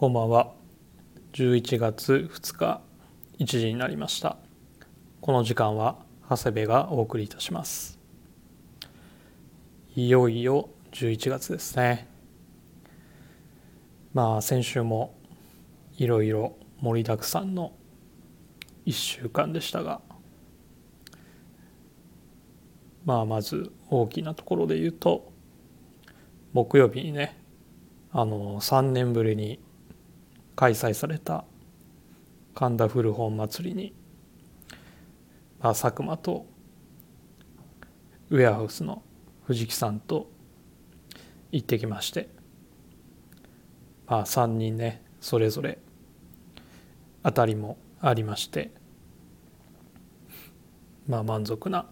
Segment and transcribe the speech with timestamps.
[0.00, 0.54] こんばんは。
[1.34, 2.80] 11月2日
[3.38, 4.38] 1時になりました。
[5.20, 7.98] この時間は長谷部がお送りいたします。
[9.94, 12.08] いよいよ11月ですね。
[14.14, 15.18] まあ先週も
[15.98, 17.74] いろいろ盛りだくさんの
[18.86, 20.00] 1週間でしたが
[23.04, 25.30] まあまず大きなところで言うと
[26.54, 27.38] 木曜日にね
[28.12, 29.60] あの3年ぶりに
[30.60, 31.46] 開催された
[32.54, 33.94] 神田古本祭りに、
[35.58, 36.44] まあ、佐久間と
[38.28, 39.02] ウェアハウスの
[39.46, 40.30] 藤木さんと
[41.50, 42.28] 行ってきまして、
[44.06, 45.78] まあ、3人ねそれぞれ
[47.22, 48.70] 当たりもありまして
[51.08, 51.86] まあ満足な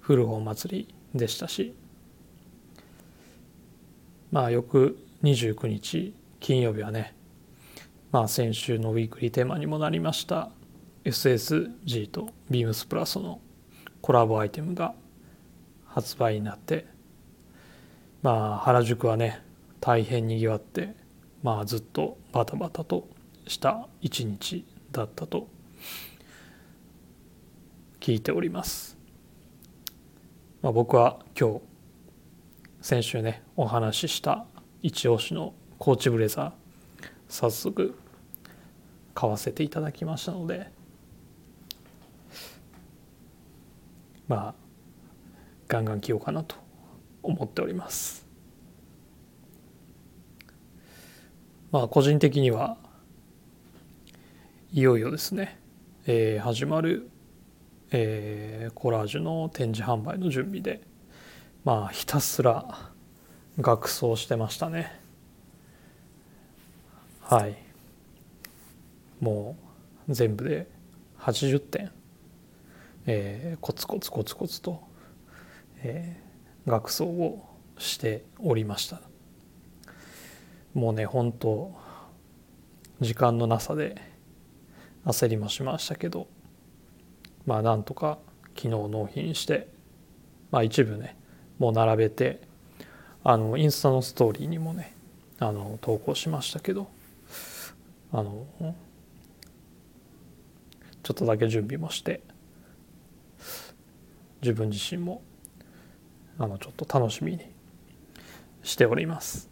[0.00, 1.74] 古本祭りでしたし
[4.30, 7.14] まあ翌29日金曜日はね
[8.14, 10.48] まあ、先週のウィークリーテーマにもなりました
[11.04, 13.40] SSG と BEAMS プラスの
[14.00, 14.94] コラボアイテムが
[15.84, 16.86] 発売になって
[18.22, 19.42] まあ原宿はね
[19.80, 20.94] 大変にぎわって
[21.42, 23.08] まあずっとバタバタと
[23.48, 25.48] した一日だったと
[27.98, 28.96] 聞いております。
[30.62, 31.60] まあ、僕は今日
[32.80, 34.46] 先週ねお話しした
[34.84, 36.52] 一押しのコーチブレザー
[37.28, 37.96] 早速
[39.14, 40.70] 買わせていただきましたので。
[44.28, 44.54] まあ
[45.68, 46.56] ガンガン着ようかなと
[47.22, 48.26] 思っております。
[51.70, 52.76] まあ個人的には
[54.72, 55.58] いよいよですね、
[56.06, 57.10] えー、始まる、
[57.90, 60.82] えー、コラージュの展示販売の準備で
[61.64, 62.92] まあひたすら
[63.58, 65.00] 学装してましたね。
[67.20, 67.63] はい。
[69.24, 69.56] も
[70.06, 70.68] う全部で
[71.18, 71.90] 80点、
[73.06, 74.82] えー、コツコツコツコツと、
[75.78, 77.42] えー、学装を
[77.78, 79.00] しておりました。
[80.74, 81.74] もうね本当
[83.00, 83.96] 時間のなさで
[85.06, 86.26] 焦りもしましたけど
[87.46, 88.18] まあなんとか
[88.54, 89.68] 昨日納品して
[90.50, 91.16] まあ一部ね
[91.58, 92.42] もう並べて
[93.22, 94.94] あのインスタのストーリーにもね
[95.38, 96.88] あの投稿しましたけど
[98.12, 98.46] あの
[101.04, 102.22] ちょっとだけ準備もして
[104.40, 105.22] 自分自身も
[106.38, 107.40] あのちょっと楽しみに
[108.62, 109.50] しております。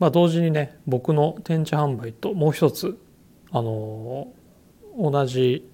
[0.00, 2.98] まあ同時にね僕の展示販売ともう一つ
[3.50, 4.32] あの
[4.96, 5.68] 同じ、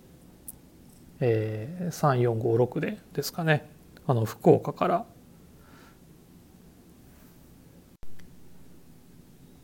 [1.21, 3.69] えー、3456でですかね
[4.07, 5.07] あの福岡から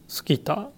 [0.08, 0.70] スキタ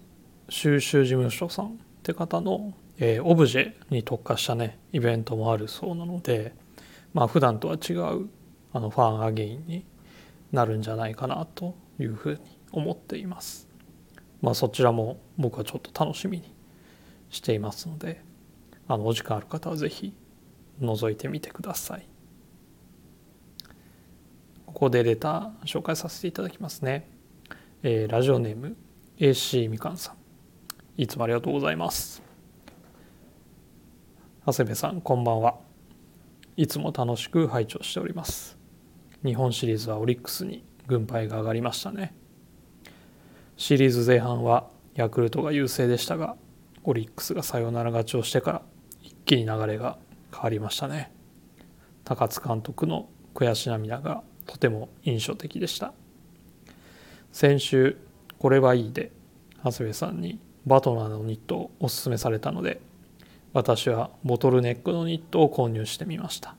[0.53, 1.69] 収集事務所さんっ
[2.03, 6.53] て方の、えー、オブジェに特化したねイベントもあるそうなので
[7.11, 8.29] まあ普段とは違う
[8.71, 9.83] あのファンアゲインに
[10.51, 12.39] なるんじゃないかなというふうに
[12.71, 13.67] 思っています。
[14.43, 16.53] まあそちらも僕はちょっと楽しみに
[17.31, 18.21] していますので
[18.87, 20.13] あのお時間ある方は是非
[20.79, 22.07] 覗いてみてください。
[24.67, 27.09] ここでレター紹介させていただきますね。
[27.81, 28.77] えー、ラジオネーム
[29.17, 30.22] AC みかんさん
[30.95, 32.21] いつもありがとうございます。
[34.45, 35.55] 長谷部さんこんばんは。
[36.55, 38.59] いつも楽しく拝聴しております。
[39.25, 42.13] 日本シリーズはオリックスに軍配が上がりましたね。
[43.57, 46.35] シリーズ前半はヤクルトが優勢でしたが
[46.83, 48.61] オリックスがサヨナラ勝ちをしてから
[49.01, 49.97] 一気に流れが
[50.31, 51.11] 変わりましたね。
[52.03, 55.91] 高津監督の悔し涙がとても印象的でした。
[57.31, 57.97] 先週
[58.37, 59.11] これはいいで
[59.63, 62.81] 長谷部さんにバトナーのニットをおすすめされたので
[63.53, 66.55] 私はボトルネックのニットを購入してみました。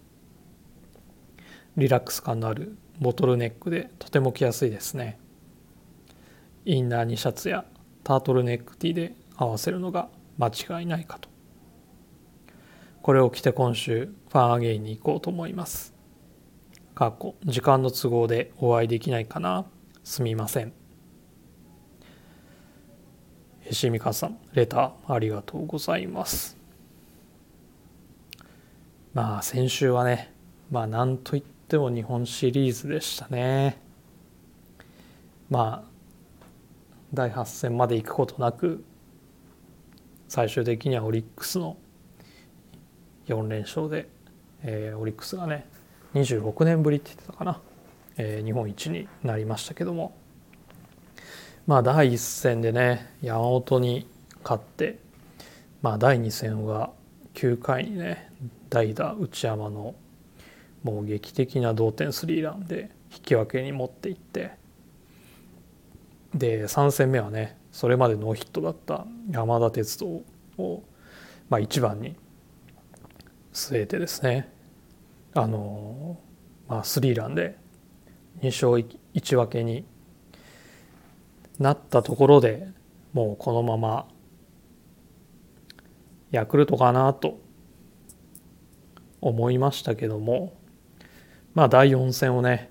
[1.76, 5.18] リラックス感のあるボトルネックでとても着やすいですね。
[6.65, 7.65] インナーにシャツや
[8.04, 10.09] タートルネックティーで合わせるのが
[10.39, 11.28] 間違いないかと。
[13.03, 15.95] これを着て今週ファンアゲインに行こうと思います。
[16.95, 19.66] かっこ時間の都合でお会いできないかな。
[20.04, 20.84] すみません。
[23.72, 26.57] しみかさんレターありがとうございます。
[29.15, 30.33] まあ先週はね
[30.71, 33.81] まあなんといっても日本シリーズでしたね。
[35.49, 35.95] まあ
[37.13, 38.84] 第8戦まで行くことなく
[40.28, 41.77] 最終的にはオリックスの
[43.27, 44.09] 4連勝で、
[44.63, 45.67] えー、オリックスがね
[46.15, 47.60] 26年ぶりって言ってたかな、
[48.17, 50.17] えー、日本一になりましたけども。
[51.66, 54.07] まあ第1戦でね山本に
[54.43, 54.99] 勝って
[55.81, 56.93] まあ第2戦は
[57.34, 58.31] 9回にね
[58.69, 59.95] 代打内山の
[60.83, 64.53] もう劇的な同点スリーランで引き分けに持っていって
[66.34, 70.25] で3戦目はねそれまでノーヒットだった山田哲人
[70.59, 70.83] を、
[71.49, 72.17] まあ、1番に
[73.53, 74.53] 据えてですね
[75.33, 76.19] あの、
[76.69, 77.57] まあ、スリーランで
[78.43, 79.87] 2勝1分けに
[81.59, 82.68] なったところで
[83.12, 84.09] もうこのまま
[86.30, 87.41] ヤクルトかなと
[89.21, 90.56] 思いましたけども
[91.54, 92.71] まあ第4戦をね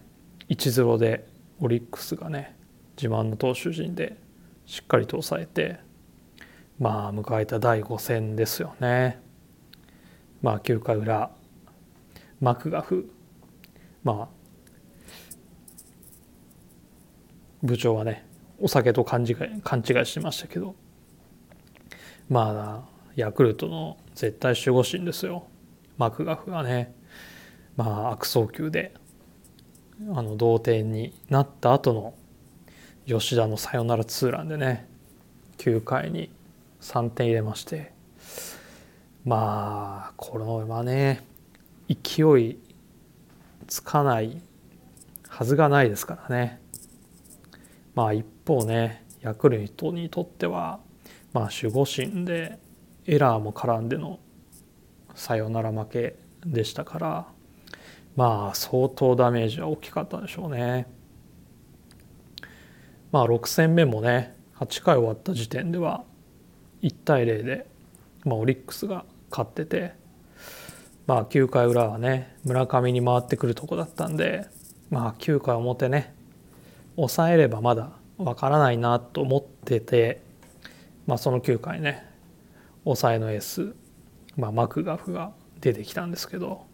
[0.50, 1.28] 1-0で
[1.60, 2.56] オリックスがね
[2.98, 4.18] 自慢の投手陣で
[4.66, 5.80] しっかりと抑えて
[6.80, 9.22] まあ迎えた第5戦ですよね。
[10.42, 11.32] まあ9回裏
[12.42, 13.10] マクガフ
[14.04, 14.44] まあ
[17.64, 18.28] 部長はね
[18.64, 20.74] お酒と勘違い勘違いしてましたけど。
[22.30, 25.48] まあヤクルトの絶対守護神ですよ。
[25.98, 26.96] マクガフがね。
[27.76, 28.94] まあ悪送球で
[30.14, 32.14] あの同点になった後の
[33.06, 34.88] 吉田のサヨナラツーランでね
[35.58, 36.32] 9回に
[36.80, 37.92] 3点入れまして。
[39.26, 41.22] まあこのまね
[41.90, 42.58] 勢い
[43.68, 44.42] つかない
[45.28, 46.62] はずがないですからね。
[47.94, 50.80] まあ一方ねヤクルトにとっては
[51.34, 52.60] まあ守護神で
[53.06, 54.20] エラーも絡んでの
[55.16, 57.28] サヨナラ負けでしたから
[58.16, 60.88] まあ相当ダメージは大きかったでしょうね。
[63.12, 66.04] まあ6戦目もね8回終わった時点では
[66.82, 67.68] 1対0で、
[68.26, 69.94] まあ、オリックスが勝ってて
[71.06, 74.48] まあ9回裏はね村上に回ってくるとこだったんで
[74.90, 76.14] まあ9回表ね
[76.96, 77.92] 抑えればまだ
[78.24, 80.22] わからないなと思ってて
[81.06, 82.06] まあその9回ね
[82.84, 83.76] 抑えのエース、
[84.38, 85.32] まあ、マクガフが
[85.62, 86.66] 出てきたんですけど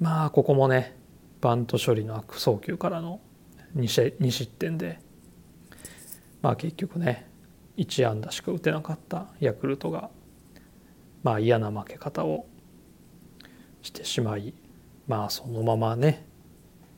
[0.00, 0.96] まあここもね
[1.40, 3.20] バント処理の悪送球からの
[3.76, 4.98] 2, 2失点で
[6.42, 7.26] まあ結局ね
[7.76, 10.10] 1安打しか打てなかったヤクルトが
[11.22, 12.46] まあ嫌な負け方を
[13.82, 14.54] してしまい
[15.06, 16.26] まあそのままね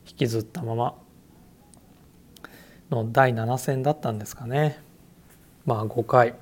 [0.07, 0.95] 引きずったまま
[2.89, 4.81] の第7戦だったんですかね。
[5.65, 6.35] まあ5回。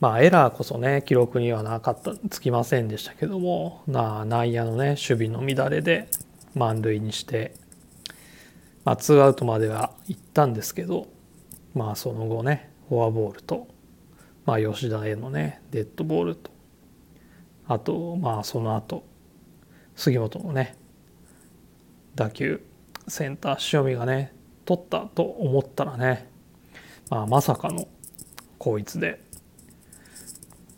[0.00, 3.82] まあエラーこそね記録にはなかったつきませんでしたけども。
[3.86, 6.08] な内野のね守備の乱れで
[6.54, 7.54] 満塁にして
[8.84, 11.06] まあツーアウトまでは行ったんですけど
[11.74, 13.68] まあその後ねフォアボールと
[14.44, 16.50] まあ吉田へのねデッドボールと
[17.68, 19.04] あとまあその後
[19.94, 20.76] 杉本のね
[22.14, 22.60] 打球。
[23.08, 24.32] センター塩見がね
[24.64, 26.28] 取ったと思ったらね、
[27.10, 27.86] まあ、まさかの
[28.58, 29.20] こいつで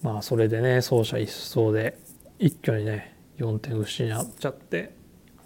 [0.03, 1.99] まあそれでね走者一掃で
[2.39, 4.95] 一挙にね4点失っちゃって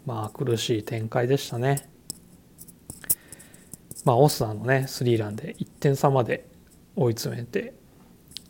[0.07, 1.89] まあ苦しい展開でしたね。
[4.05, 6.49] まあオスナのねスリーランで1点差まで
[6.97, 7.75] 追い詰めて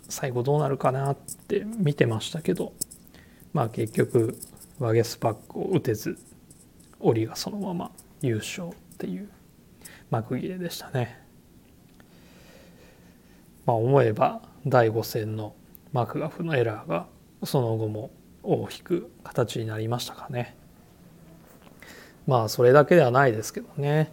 [0.08, 2.72] 最後どうなるかなって見てましたけど
[3.52, 4.36] まあ結局
[4.78, 6.18] ワゲスパックを打てず
[7.00, 9.28] オリがそのまま優勝っていう
[10.10, 11.20] 幕切れでしたね。
[13.66, 15.54] まあ思えば第5戦の
[15.92, 17.06] マクガフのエラーが
[17.44, 18.10] その後も
[18.42, 20.56] 大きく形になりましたかね。
[22.26, 24.12] まあそれだけではないですけどね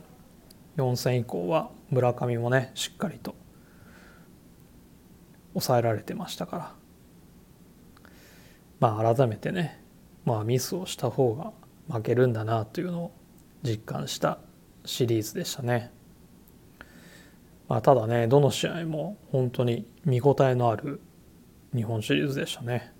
[0.77, 3.35] 4戦以降は村上もねしっかりと
[5.53, 6.73] 抑えられてましたから
[8.79, 9.83] まあ改めてね
[10.25, 11.51] まあミスをした方が
[11.93, 13.11] 負けるんだなというのを
[13.63, 14.39] 実感した
[14.85, 15.91] シリーズでしたね。
[17.67, 21.01] まあ、ただねどの試合も本当に見応えのある
[21.75, 22.93] 日本シリーズでしたね。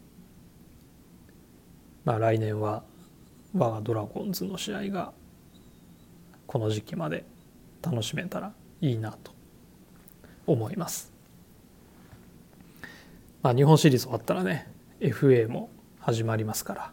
[2.06, 2.84] まあ、来年は
[3.54, 5.12] 我がドラゴンズの試合が
[6.46, 7.26] この時期まで
[7.82, 9.32] 楽しめたらいいなと
[10.46, 11.12] 思います。
[13.42, 16.92] まあ、日本シリーズ終わったらね FA も始まりますから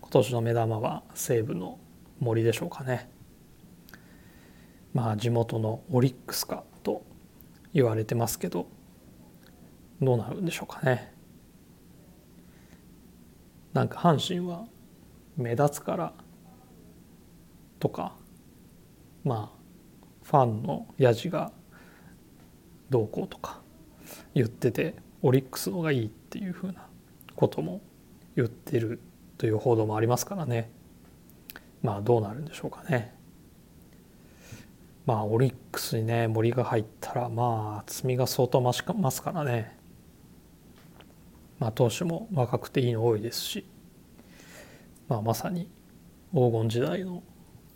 [0.00, 1.78] 今年の目玉は西武の
[2.20, 3.10] 森でしょうかね。
[4.92, 7.04] まあ地元のオリックスかと
[7.72, 8.68] 言われてますけど
[10.00, 11.12] どうなるんでしょうかね。
[13.72, 14.66] なんか阪神は
[15.36, 16.12] 目立つから
[17.80, 18.14] とか
[19.24, 19.64] まあ
[20.22, 21.52] ファンのやじが
[22.88, 23.60] どうこうとか
[24.34, 26.86] 言っててオリックスのがいいっていうふうな
[27.34, 27.80] ことも
[28.36, 29.00] 言ってる
[29.38, 30.70] という報道もありますからね
[31.84, 33.14] まあどうなるんでしょうかね。
[35.04, 39.76] まあオリックスにね森が入ったらまあ厚みが相当増しますからね。
[41.58, 43.66] まあ投手も若くていいの多いですし、
[45.08, 45.68] まあ、まさに
[46.32, 47.22] 黄金時代の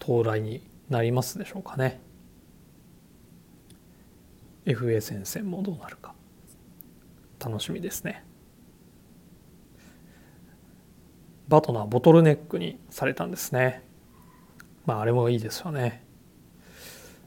[0.00, 2.00] 到来になりますでしょうかね。
[4.64, 6.14] FA 戦線もどうなるか。
[7.38, 8.24] 楽しみですね。
[11.48, 13.87] バトナーボトルネックにされたんですね。
[14.88, 16.02] まああれもいいですよね。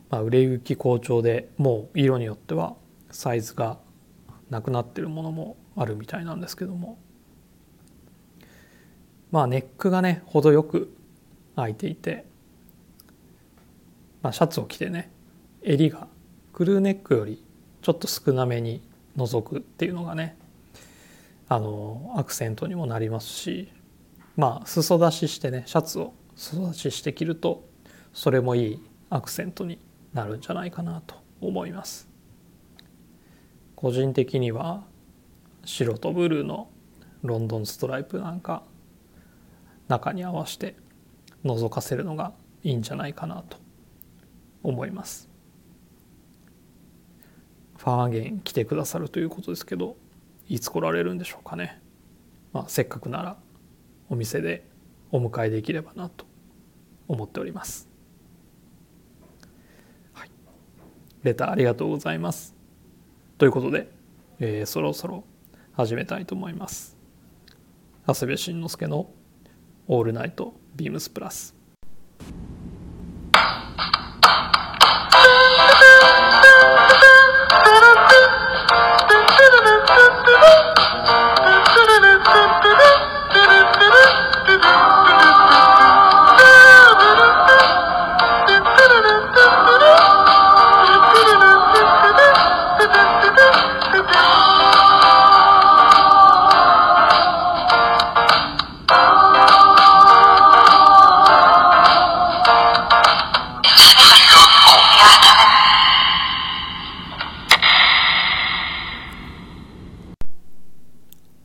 [0.09, 2.75] まあ、売れ行き好調でもう色によっては
[3.11, 3.77] サイズが
[4.49, 6.97] なくなってるものもあるみたいなんですけども。
[9.29, 10.91] まあネックがね程よく
[11.55, 12.25] 開いていて、
[14.23, 15.11] まあ、シャツを着てね
[15.61, 16.07] 襟が
[16.53, 17.45] クルーネックより
[17.83, 18.81] ちょっと少なめに
[19.15, 20.35] 覗くっていうのがね
[21.47, 23.71] あのアクセントにもなりますし。
[24.37, 27.63] まあ裾出ししてねシャツを裾出して着ると
[28.13, 28.79] それもいい
[29.11, 29.77] アクセントに
[30.11, 32.09] なるんじゃないかなと思います。
[33.75, 34.83] 個人的には
[35.63, 36.67] 白とブルーの
[37.21, 38.63] ロンドンストライプなんか
[39.87, 40.75] 中に合わせて
[41.45, 42.33] 覗かせるのが
[42.63, 43.57] いいんじゃないかなと
[44.63, 45.29] 思います。
[47.77, 49.95] ファーゲン来てくださるということですけど
[50.47, 51.79] いつ来られるんでしょうかね。
[52.51, 53.37] まあせっかくなら
[54.09, 54.65] お店で
[55.11, 56.30] お迎えできればなと
[57.11, 57.91] 思っております
[61.23, 62.55] レターありがとうございます。
[63.37, 63.91] ということで、
[64.39, 65.23] えー、そろそろ
[65.73, 66.97] 始めたいと思います。
[68.07, 69.11] 長谷部慎之介の
[69.87, 71.55] 「オールナイトビームスプラス」。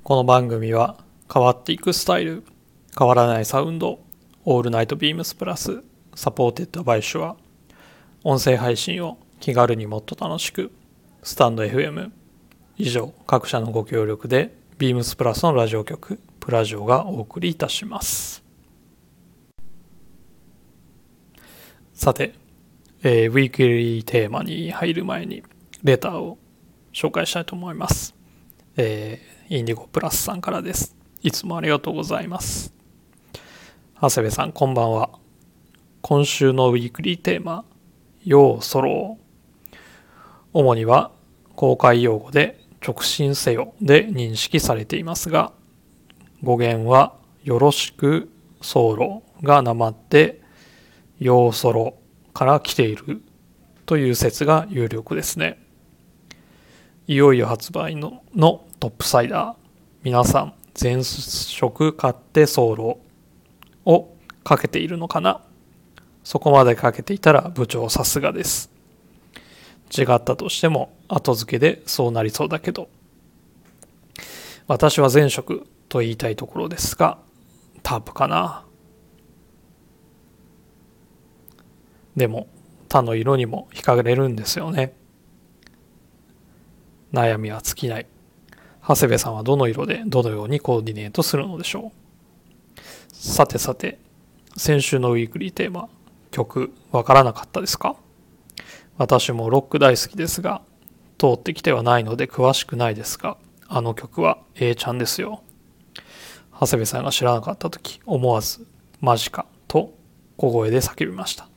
[0.06, 0.96] この番組は
[1.34, 2.44] 変わっていくスタイル
[2.96, 3.98] 変わらないサウンド
[4.44, 5.82] オールナイトビームスプラス
[6.14, 7.36] supported by SHURE
[8.22, 10.70] 音声配信を気軽にもっと楽しく
[11.25, 12.12] スタンド FM
[12.76, 18.44] 以上各社のご協力でビームスプラスのラジオ局プラジオがお送りいたします。
[21.94, 22.32] さて、
[23.02, 25.42] えー、ウィークリーテーマに入る前に
[25.82, 26.38] レターを
[26.92, 28.14] 紹介したいと思います、
[28.76, 30.96] えーインディゴプラスさんからです。
[31.22, 32.74] いつもありがとうございます。
[34.02, 35.10] 長谷部さん、こんばんは。
[36.02, 37.64] 今週のウィークリーテーマ、
[38.24, 39.18] ようそろ
[39.72, 39.76] う。
[40.52, 41.12] 主には
[41.54, 45.52] 公開用語で直進せよで認識されていますが、
[46.42, 48.28] 語源はよろしく
[48.60, 50.40] 候がなまって、
[51.20, 51.94] ようそろ
[52.34, 53.22] から来ている
[53.86, 55.62] という説が有力ですね。
[57.06, 59.54] いよいよ発売ののトップサイダー
[60.02, 62.99] 皆さん全色買ってソロ
[63.87, 64.14] を
[64.45, 65.42] かけているのかな？
[66.23, 68.71] そこまでかけていたら部長さすがです。
[69.97, 72.88] 違ったとしても後付けでそうなりそうだけど。
[74.66, 77.18] 私は前職と言いたいところですが
[77.83, 78.64] タープかな？
[82.14, 82.49] でも
[82.88, 84.95] 他の色にも惹かれるんですよね。
[87.12, 88.06] 悩みは尽きない。
[88.88, 92.82] 長谷部さんはどの色でどのようにコーディネートするのでしょう？
[93.12, 93.98] さてさて、
[94.56, 95.88] 先週のウィークリーテーマ、
[96.30, 97.96] 曲、わからなかったですか？
[98.96, 100.62] 私もロック大好きですが、
[101.18, 105.42] 通ってきてはないので詳しくないですが、あの曲は A ちゃんですよ。
[106.52, 108.66] 長谷部さんが知らなかった時、思わず、
[109.00, 109.94] マジか、と
[110.36, 111.48] 小声で叫びました。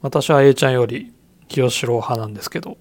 [0.00, 1.12] 私は A ちゃんより
[1.48, 2.76] 清志郎派なんですけど、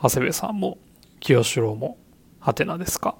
[0.00, 0.78] 長谷部さんも
[1.18, 1.98] 清志郎も
[2.42, 3.14] ハテナですか？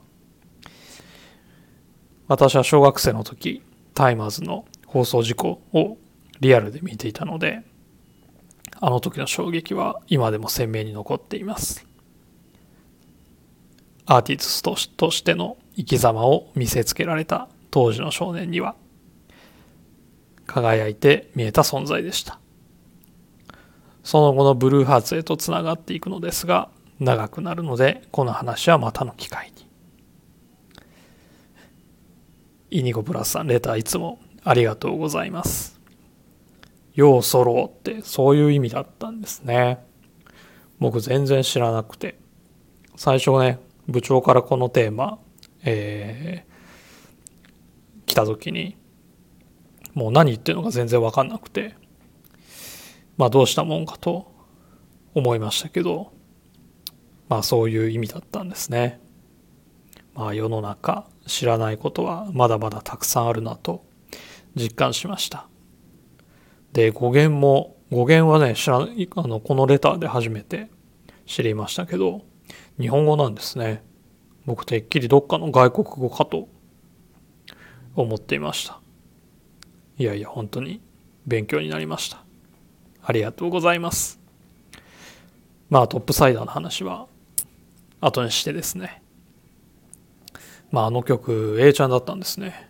[2.26, 3.62] 私は小学生の時
[3.94, 5.96] タイマーズの放送事故を
[6.40, 7.62] リアルで見ていたので
[8.80, 11.86] あの時の衝撃は今でも鮮明に残っています。
[14.06, 18.74] アーティストとしての生き様を見せつけられた当時の少年には
[20.46, 22.40] 輝いて見えた存在でした。
[24.02, 26.71] その後のブルーハーツへとつながっていくのですが
[27.02, 29.66] 長くなるのでこの話はまたの機会に
[32.70, 35.82] イニゴプラスさんレターいつもありがとうございます
[36.94, 39.78] よう揃うってそういう意味だったんですね。
[40.78, 42.18] 僕全然知らなくて。
[42.96, 45.18] 最初ね、部長からこのテーマ、
[45.64, 48.76] えー、来た時に、
[49.94, 51.74] もう何言ってるのか全然わかんなくて、
[53.16, 54.30] まあどうしたもんかと
[55.14, 56.12] 思いましたけど、
[57.32, 59.00] まあそういう意味だったんですね。
[60.12, 63.86] まあ世の中知らないことはまだまだたくさんあるなと
[64.54, 65.46] 実感しました。
[66.74, 68.86] で、語源も、語源はね、知らあ
[69.26, 70.68] の、このレターで初めて
[71.24, 72.20] 知りましたけど、
[72.78, 73.82] 日本語なんですね。
[74.44, 76.50] 僕てっきりどっかの外国語かと
[77.94, 78.78] 思っていました。
[79.96, 80.82] いやいや、本当に
[81.26, 82.22] 勉強になりました。
[83.02, 84.20] ありがとうございます。
[85.70, 87.06] まあトップサイダーの話は
[88.02, 89.00] 後にしてですね。
[90.72, 92.68] まああの曲 A ちゃんだったんですね。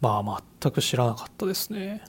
[0.00, 2.02] まあ全く知らなかったですね。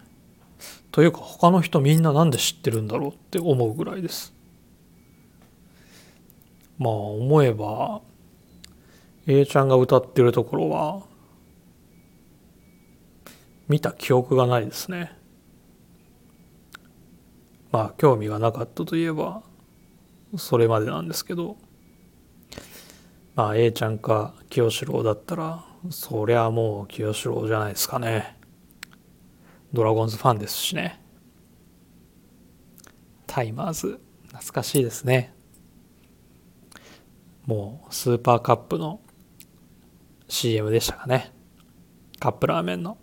[0.92, 4.34] というか他の人みんななんで知ってるんだろうって思うぐらいです。
[6.78, 8.02] まあ思えば
[9.26, 11.02] A ちゃんが歌ってるところは
[13.68, 15.18] 見た記憶がないですね。
[17.72, 19.42] まあ興味がなかったといえば
[20.38, 21.58] それまでなんですけど。
[23.36, 28.38] まあ A ちゃんか清志郎だったらそりゃもう清志郎じゃないですかね。
[29.74, 31.02] ドラゴンズファンですしね。
[33.28, 35.34] タイマーズ懐かしいですね。
[37.46, 39.02] もうスーパーカップの
[40.30, 41.34] CM でしたかね。
[42.20, 42.98] カップラーメンの。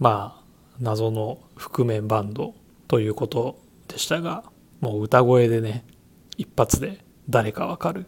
[0.00, 0.44] まあ
[0.80, 2.54] 謎の覆面バンド
[2.88, 4.44] ということでしたが。
[4.80, 5.84] もう歌声でね
[6.36, 8.06] 一発で誰かわかる。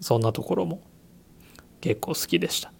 [0.00, 0.82] そんなところも
[1.80, 2.72] 結構好きでした。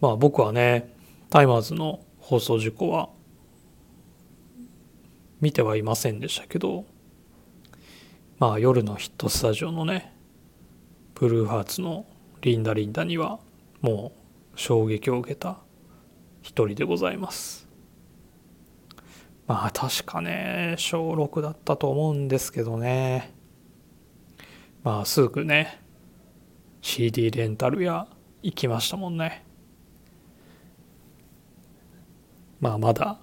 [0.00, 0.94] まあ僕はね
[1.30, 3.08] タイマーズの放送事故は
[5.40, 6.84] 見てはいませんでしたけど
[8.38, 10.12] まあ夜のヒットスタジオのね
[11.14, 12.06] ブルーハーツの
[12.42, 13.38] リンダリンダには
[13.80, 14.12] も
[14.54, 15.58] う衝撃を受けた
[16.42, 17.65] 一人でございます。
[19.46, 23.32] まあ確かね小6だったと思うんですけどね。
[24.82, 25.82] まあすぐね
[26.80, 28.08] CD レンタル屋
[28.42, 29.44] 行きましたもんね。
[32.60, 33.18] まあまだ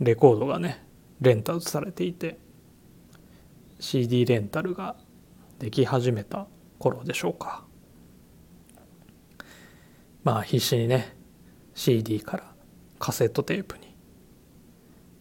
[0.00, 0.84] レコードがね
[1.20, 2.38] レンタルされていて
[3.78, 4.96] CD レンタルが
[5.58, 6.46] でき始めた
[6.78, 7.64] 頃でしょうか。
[10.24, 11.16] まあ必死にね
[11.74, 12.54] CD から
[12.98, 13.83] カセットテープに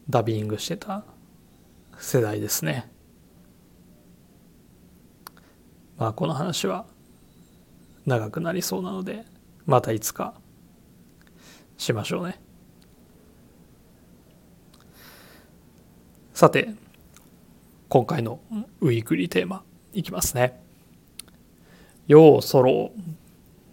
[0.10, 1.04] ダビングしてた
[1.98, 2.92] 世代ですね。
[5.98, 6.86] まあこの話は
[8.06, 9.26] 長くなりそうなので
[9.66, 10.34] またいつか
[11.78, 12.42] しましょうね。
[16.34, 16.70] さて
[17.88, 18.40] 今回の
[18.82, 19.64] ウィークリーテーマ
[19.94, 20.62] いきますね。
[22.08, 23.00] ようそろう。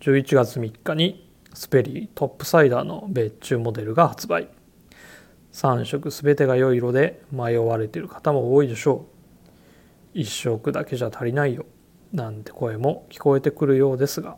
[0.00, 4.48] 11月3日にスペリートップサイダーの別注モデルが発売。
[5.52, 9.06] 3色全てが良い色で迷われている方も多いでしょ
[10.14, 10.18] う。
[10.18, 11.66] 1色だけじゃ足りないよ。
[12.12, 14.36] なんて声も聞こえてくるようですが。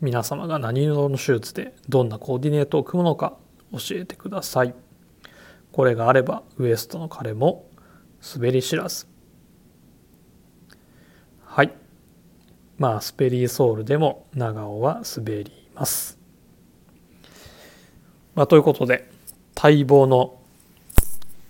[0.00, 3.36] 皆様が何色のシューズでどんなコーディネートを組むのか
[3.72, 4.74] 教えてください。
[5.72, 7.68] これがあればウエストの彼も
[8.34, 9.06] 滑り知らず。
[11.44, 11.72] はい。
[12.78, 16.18] まあスペリーソールでも長尾は滑ります。
[18.34, 19.10] まあ、ということで
[19.54, 20.40] 待望の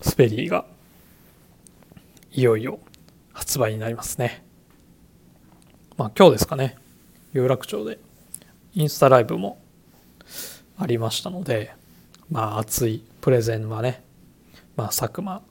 [0.00, 0.64] スペリーが
[2.32, 2.78] いよいよ
[3.32, 4.44] 発売になりますね。
[5.96, 6.76] まあ今日ですかね
[7.32, 7.98] 有楽町で
[8.72, 9.60] インスタライブも
[10.78, 11.74] ありましたので
[12.30, 14.02] まあ熱いプレゼンはね、
[14.76, 15.42] まあ、佐久間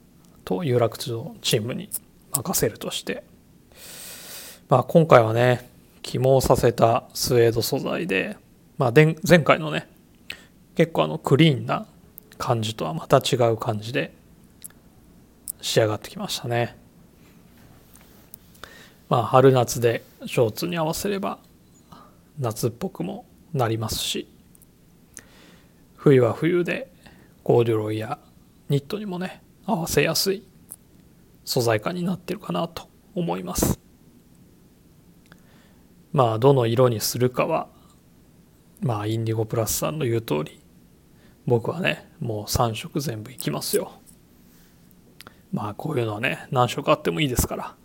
[0.45, 1.89] と有楽町チームに
[2.31, 3.23] 任せるとして
[4.69, 5.69] まあ今回はね
[6.01, 8.35] 起毛させたスウェード素材で、
[8.79, 9.87] まあ、前回のね
[10.75, 11.85] 結構あのクリーンな
[12.39, 14.13] 感じとはまた違う感じで
[15.61, 16.75] 仕上がってきましたね。
[19.09, 21.37] まあ春夏でショーツに合わせれば
[22.39, 24.27] 夏っぽくもなりますし
[25.97, 26.89] 冬は冬で
[27.43, 28.19] コーデュロイや
[28.69, 30.43] ニットにもね合わせやすい
[31.43, 33.79] 素材感になってるかなと思います。
[36.13, 37.67] まあどの色にするかは
[38.79, 40.59] まあインディゴプラスさんの言う通り
[41.49, 43.91] 僕はねもう3色全部いきますよ。
[45.51, 47.75] まあこういうのはね何色あってもいいですから。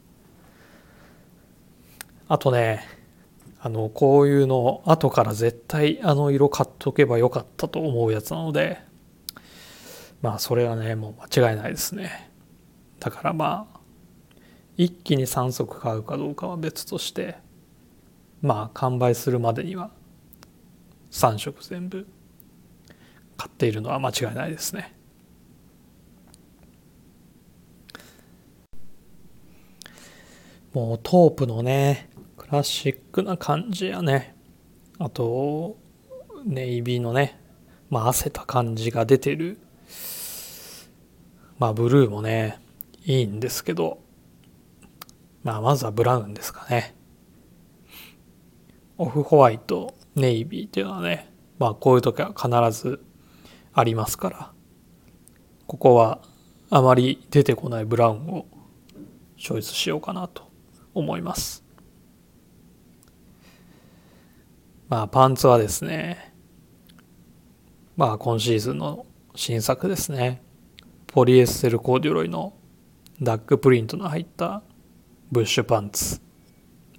[2.28, 2.86] あとね
[3.60, 8.78] あのこういうの後から絶対あの色買っとけばよかったと思うやつなので
[10.20, 12.30] まあそれはねもう間違いないですね。
[13.00, 13.80] だからまあ
[14.76, 17.36] 一気に3足買うかどうかは別として
[18.42, 19.90] まあ完売するまでには
[21.10, 22.06] 3色全部
[23.36, 24.94] 買っているのは間違いないですね。
[30.72, 34.36] もうトープのねクラシックな感じやね。
[34.98, 35.76] あと
[36.44, 37.40] ネイビーのね
[37.90, 39.58] まあ汗た感じが出てる。
[41.58, 42.58] まあブルーもね
[43.04, 44.02] いいんですけど。
[45.44, 46.94] まあまずはブラウンですかね。
[48.96, 53.04] オフホワイトネイビーっていうのはねまあこういう時は必ず
[53.74, 54.52] ありますから
[55.66, 56.20] ここは
[56.70, 58.46] あまり出てこないブラウンを
[59.36, 60.50] チョイスしようかなと
[60.94, 61.64] 思います。
[64.88, 66.34] まあパンツはですね、
[67.96, 70.42] まあ今シーズンの新作ですね。
[71.06, 72.54] ポリエステルコーデュロイの
[73.20, 74.62] ダックプリントの入った
[75.32, 76.20] ブッシュパンツ。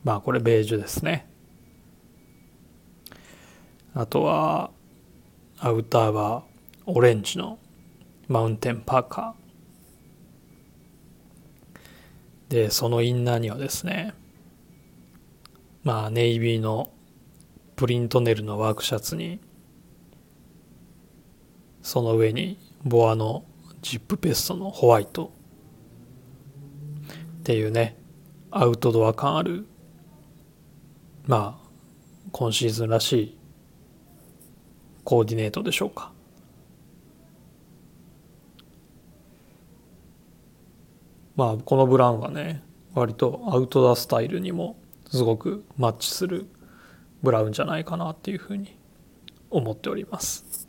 [0.03, 1.27] まあこれベージュですね。
[3.93, 4.71] あとは
[5.57, 6.43] アウターは
[6.87, 7.57] オレンジの
[8.27, 12.49] マウンテンパーカー。
[12.49, 14.13] でそのインナーにはですね
[15.83, 16.91] まあネイビーの
[17.75, 19.39] プリントネルのワークシャツに
[21.81, 23.43] その上にボアの
[23.81, 25.31] ジップペストのホワイト
[27.39, 27.97] っていうね
[28.51, 29.65] アウトドア感ある
[31.27, 31.69] まあ
[32.31, 33.37] 今シーズンらしい
[35.03, 36.14] コーディネートでしょうか
[41.35, 44.77] まあこのブラウンはね割とアウトドアスタイルにも
[45.11, 46.47] すごくマッチする
[47.21, 48.77] ブラウンじゃないかなっていうふうに
[49.49, 50.67] 思っております。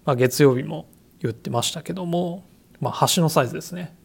[0.06, 0.88] まあ、月曜日も
[1.20, 2.44] 言ってましたけども、
[2.80, 3.96] まあ、足のサイズですね。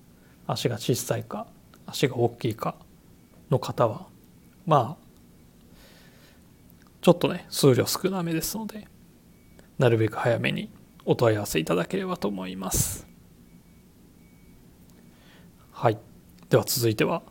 [0.47, 1.47] 足が小さいか
[1.87, 2.75] 足が大きいか
[3.51, 4.07] の方は
[4.67, 5.05] まあ
[7.01, 8.89] ちょっとね数量少なめですので
[9.79, 10.71] なるべく早めに
[11.05, 13.07] お問い合わせいただければと思います。
[15.73, 15.99] はい。
[16.49, 17.23] では続いては、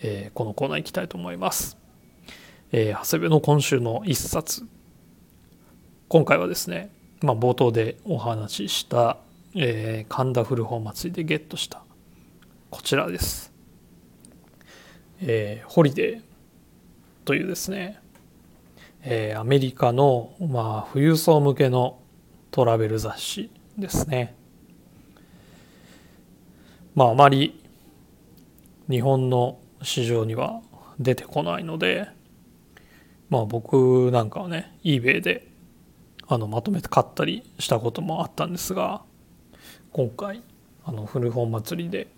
[0.00, 1.79] えー、このコーナー行きたいと思います。
[2.72, 4.64] えー、長谷部の今週の一冊。
[6.08, 9.16] 今回はですね、まあ、冒頭でお話しした、
[9.56, 11.82] えー、神田古本祭りでゲットした。
[12.70, 13.52] こちらです、
[15.20, 16.22] えー、ホリデー
[17.24, 17.98] というですね、
[19.02, 21.98] えー、アメリカの、まあ、富裕層向けの
[22.52, 24.36] トラベル雑誌ですね。
[26.94, 27.60] まああまり
[28.88, 30.60] 日本の市場には
[31.00, 32.08] 出てこないので
[33.30, 35.48] まあ僕なんかはね eBay で
[36.28, 39.02] あのまとめて買ったりしたこともあったんですが
[39.92, 40.42] 今回
[40.84, 42.08] あの古本祭りで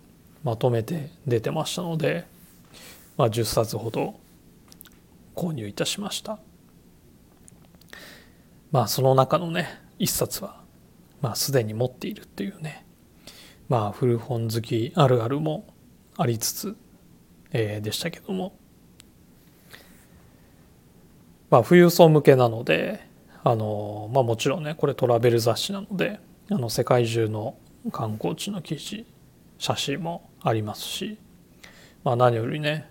[0.43, 2.25] まとめて出てましたので、
[3.17, 4.19] まあ、10冊ほど
[5.35, 6.37] 購入いたしました。
[8.71, 10.61] まあその中のね1冊は
[11.21, 12.85] まあすでに持っているっていうね
[13.69, 15.67] まあ古本好きあるあるも
[16.17, 16.75] ありつつ、
[17.51, 18.55] えー、でしたけども
[21.53, 22.99] まあ富裕層向けなので
[23.43, 27.55] あのまあもちろんねこれトラベル雑誌なのであの世界中の
[27.91, 29.05] 観光地の記事
[29.59, 31.19] 写真もありますし、
[32.03, 32.89] まあ、何よりね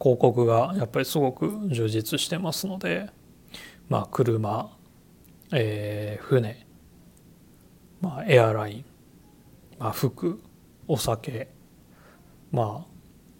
[0.00, 3.10] 広告がやっぱりすごく充実してますので、
[3.88, 4.70] まあ、車、
[5.50, 6.68] えー、船、
[8.00, 8.84] まあ、エアライン、
[9.76, 10.40] まあ、服
[10.86, 11.48] お酒
[12.52, 12.86] ま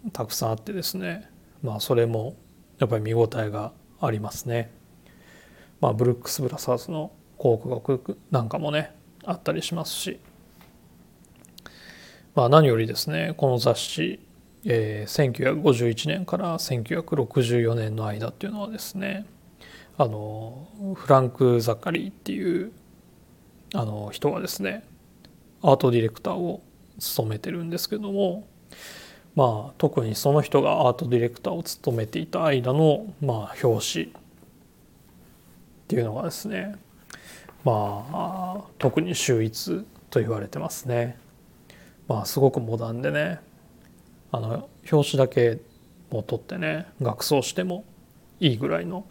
[0.05, 1.29] あたくさんあってですね
[1.63, 2.35] まあそれも
[2.77, 4.71] やっぱり見応えがありますね。
[5.81, 10.19] まあ、ブルックス・ブラザーズの広告なんかもねあったりしますし、
[12.35, 14.19] まあ、何よりですねこの雑誌、
[14.65, 19.25] えー、1951年から1964年の間っていうのはですね
[19.97, 22.71] あのフランク・ザカリーっていう
[23.73, 24.83] あの人がですね
[25.61, 26.61] アートディレクターを
[26.99, 28.47] 務めてるんですけども
[29.39, 34.09] まあ特にその人がアートディレクターを務めていた間のまあ表紙っ
[35.87, 36.75] ていうのがですね
[37.63, 41.17] まあ特に秀逸と言われてますね。
[42.09, 43.39] まあすごくモダンでね
[44.33, 45.59] あの表紙だけ
[46.11, 47.85] も取ってね額装しても
[48.41, 49.05] いいぐらいの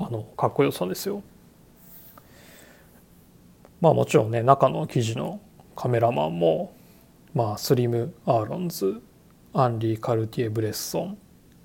[0.00, 1.22] あのかっこよさですよ。
[3.80, 5.38] まあもちろんね中の記事の
[5.76, 6.74] カメラマンも
[7.32, 9.00] まあスリム・アーロンズ
[9.58, 11.18] アンリー・カルティエ・ブレッソン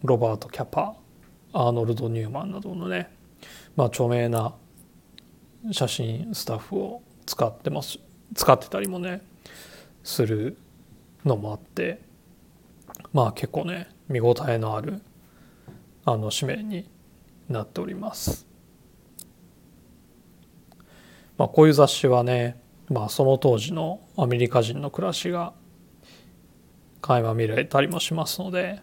[0.04, 0.95] ロバート・キャパ
[1.51, 3.13] アーノルド・ニューマンなどのね
[3.75, 4.56] まあ著名な
[5.71, 7.99] 写真スタッフを使ってます
[8.34, 9.21] 使ってたりもね
[10.06, 10.58] する
[11.25, 11.99] のもあって
[13.12, 15.01] まあ結構ね見応えのある
[16.06, 16.89] あの紙面に
[17.49, 18.47] なっております。
[21.38, 25.54] まあ、こういう雑誌はね、まあ、その当時のアメリカ人の暮らしが
[27.02, 28.82] 垣間見られたりもしますので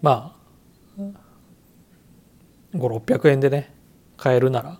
[0.00, 0.44] まあ
[2.74, 3.74] 5600円でね
[4.16, 4.78] 買えるなら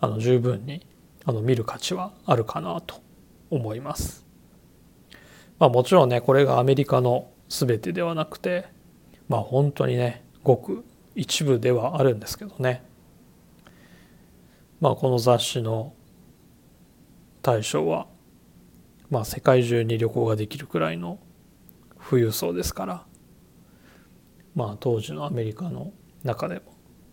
[0.00, 0.86] あの十分に
[1.24, 3.02] あの見る価値はあるかなと
[3.50, 4.26] 思います。
[5.58, 8.66] まあ、もちろんねこれがアメリカの全てではなくて
[9.28, 12.82] まあ本当にねごく一部ではあるんですけどね
[14.80, 15.92] まあこの雑誌の
[17.42, 18.06] 対象は
[19.10, 21.18] まあ世界中に旅行ができるくらいの
[22.08, 23.04] 富裕層ですから。
[24.54, 25.92] まあ当時のアメリカの
[26.24, 26.62] 中でも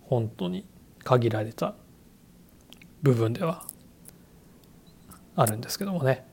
[0.02, 0.66] 本当に
[1.04, 1.76] 限られた
[3.02, 3.64] 部分では
[5.36, 6.26] あるんですけどもね。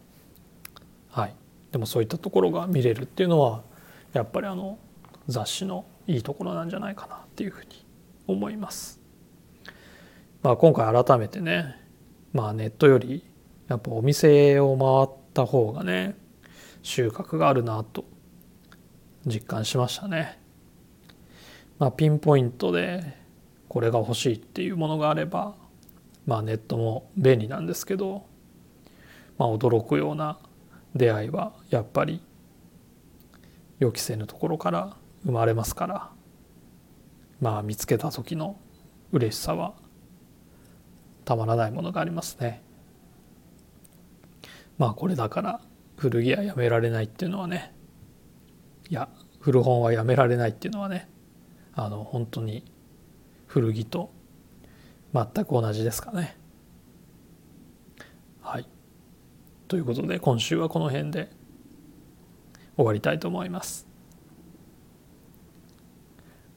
[1.10, 1.34] はい。
[1.72, 3.62] でもそういったところが見れるっていうのは
[4.12, 4.78] やっぱりあの
[5.28, 7.84] 雑誌のいいところなんじゃないかなっていうふうに
[8.26, 9.00] 思います。
[10.42, 11.76] まあ、今回改めてね、
[12.32, 13.24] まあ、ネットより
[13.68, 16.16] やっぱお店を回ってた方がね
[16.82, 18.04] 収穫があるなと
[19.26, 20.38] 実感しましたね。
[21.78, 23.18] まあ、ピンポイントで
[23.68, 25.54] これが欲しいっていうものがあれば
[26.26, 28.24] まあネットも便利なんですけど、
[29.36, 30.38] まあ、驚くような
[30.94, 32.22] 出会いはやっぱり
[33.80, 36.10] 予期せぬところから生まれますから
[37.40, 38.56] まあ見つけた時の
[39.10, 39.74] 嬉しさは
[41.24, 42.63] たまらないものがありますね。
[44.78, 45.60] まあこれだから
[45.96, 47.74] 古着はやめられないっていうのはね
[48.90, 49.08] いや
[49.40, 51.08] 古本はやめられないっていうのはね
[51.74, 52.64] あの本当に
[53.46, 54.12] 古着と
[55.12, 56.36] 全く同じですかね。
[58.42, 58.66] はい。
[59.68, 61.30] ということで今週はこの辺で
[62.76, 63.86] 終わりたいと思います。